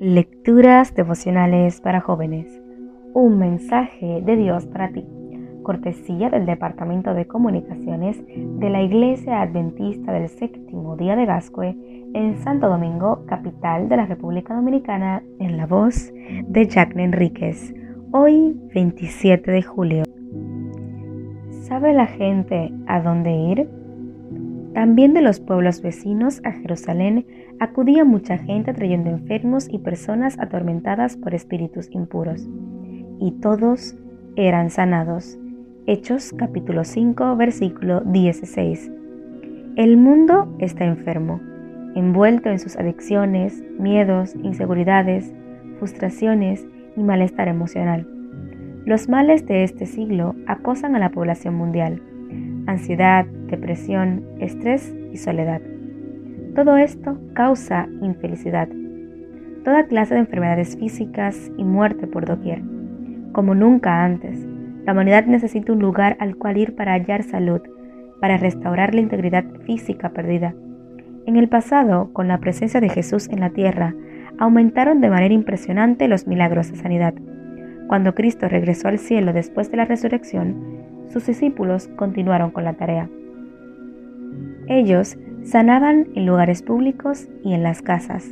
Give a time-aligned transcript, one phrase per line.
[0.00, 2.46] Lecturas devocionales para jóvenes.
[3.14, 5.04] Un mensaje de Dios para ti.
[5.64, 11.76] Cortesía del Departamento de Comunicaciones de la Iglesia Adventista del Séptimo Día de Gascue
[12.14, 16.12] en Santo Domingo, capital de la República Dominicana, en la voz
[16.46, 17.74] de Jacqueline Enríquez.
[18.12, 20.04] Hoy, 27 de julio.
[21.62, 23.77] ¿Sabe la gente a dónde ir?
[24.74, 27.26] También de los pueblos vecinos a Jerusalén
[27.58, 32.46] acudía mucha gente trayendo enfermos y personas atormentadas por espíritus impuros,
[33.18, 33.96] y todos
[34.36, 35.38] eran sanados.
[35.86, 38.92] Hechos capítulo 5 versículo 16.
[39.76, 41.40] El mundo está enfermo,
[41.94, 45.32] envuelto en sus adicciones, miedos, inseguridades,
[45.78, 46.66] frustraciones
[46.96, 48.06] y malestar emocional.
[48.84, 52.02] Los males de este siglo acosan a la población mundial
[52.68, 55.60] ansiedad, depresión, estrés y soledad.
[56.54, 58.68] Todo esto causa infelicidad,
[59.64, 62.62] toda clase de enfermedades físicas y muerte por doquier.
[63.32, 64.46] Como nunca antes,
[64.84, 67.60] la humanidad necesita un lugar al cual ir para hallar salud,
[68.20, 70.54] para restaurar la integridad física perdida.
[71.26, 73.94] En el pasado, con la presencia de Jesús en la tierra,
[74.38, 77.14] aumentaron de manera impresionante los milagros de sanidad.
[77.86, 80.56] Cuando Cristo regresó al cielo después de la resurrección,
[81.12, 83.08] sus discípulos continuaron con la tarea.
[84.68, 88.30] Ellos sanaban en lugares públicos y en las casas.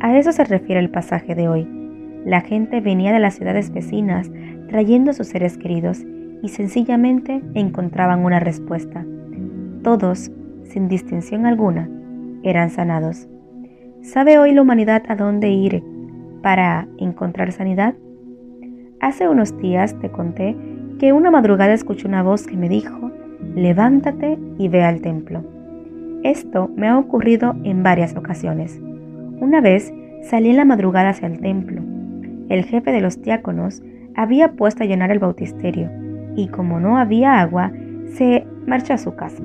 [0.00, 1.68] A eso se refiere el pasaje de hoy.
[2.24, 4.28] La gente venía de las ciudades vecinas
[4.68, 6.04] trayendo a sus seres queridos
[6.42, 9.06] y sencillamente encontraban una respuesta.
[9.84, 10.32] Todos,
[10.64, 11.88] sin distinción alguna,
[12.42, 13.28] eran sanados.
[14.02, 15.84] ¿Sabe hoy la humanidad a dónde ir
[16.42, 17.94] para encontrar sanidad?
[19.00, 20.56] Hace unos días te conté
[20.98, 23.12] que una madrugada escuché una voz que me dijo,
[23.54, 25.57] levántate y ve al templo.
[26.24, 28.80] Esto me ha ocurrido en varias ocasiones.
[29.40, 31.82] Una vez salí en la madrugada hacia el templo.
[32.48, 33.82] El jefe de los diáconos
[34.14, 35.90] había puesto a llenar el bautisterio
[36.36, 37.72] y como no había agua,
[38.14, 39.42] se marchó a su casa.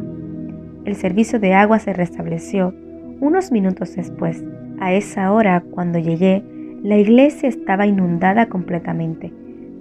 [0.86, 2.74] El servicio de agua se restableció
[3.20, 4.44] unos minutos después.
[4.80, 6.44] A esa hora, cuando llegué,
[6.84, 9.32] la iglesia estaba inundada completamente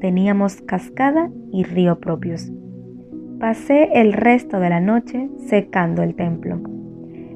[0.02, 2.50] teníamos cascada y río propios.
[3.38, 6.60] Pasé el resto de la noche secando el templo.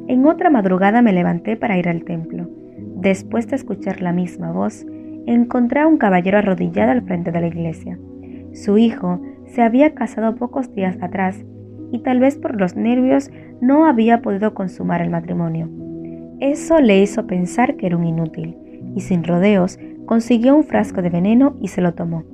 [0.08, 2.48] En otra madrugada me levanté para ir al templo.
[2.96, 4.86] Después de escuchar la misma voz,
[5.26, 7.98] encontré a un caballero arrodillado al frente de la iglesia.
[8.52, 11.44] Su hijo se había casado pocos días atrás
[11.90, 13.30] y tal vez por los nervios
[13.60, 15.68] no había podido consumar el matrimonio.
[16.40, 18.56] Eso le hizo pensar que era un inútil
[18.94, 22.24] y sin rodeos consiguió un frasco de veneno y se lo tomó.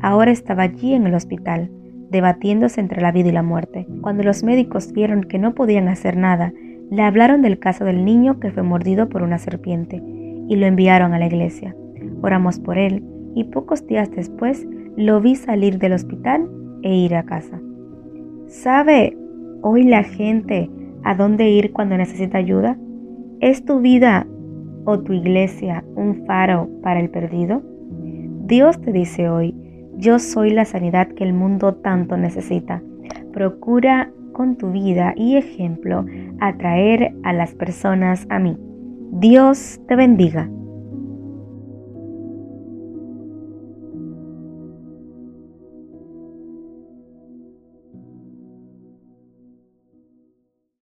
[0.00, 1.70] Ahora estaba allí en el hospital,
[2.10, 3.86] debatiéndose entre la vida y la muerte.
[4.00, 6.52] Cuando los médicos vieron que no podían hacer nada,
[6.90, 10.02] le hablaron del caso del niño que fue mordido por una serpiente
[10.48, 11.74] y lo enviaron a la iglesia.
[12.22, 16.50] Oramos por él y pocos días después lo vi salir del hospital
[16.82, 17.60] e ir a casa.
[18.48, 19.16] ¿Sabe
[19.62, 20.68] hoy la gente
[21.04, 22.76] a dónde ir cuando necesita ayuda?
[23.40, 24.26] ¿Es tu vida
[24.84, 27.62] o tu iglesia un faro para el perdido?
[28.46, 29.54] Dios te dice hoy,
[29.96, 32.82] yo soy la sanidad que el mundo tanto necesita.
[33.32, 36.04] Procura con tu vida y ejemplo
[36.40, 38.56] atraer a las personas a mí.
[39.12, 40.48] Dios te bendiga.